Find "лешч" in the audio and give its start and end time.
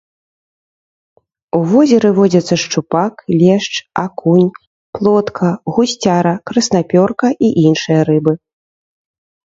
3.39-3.73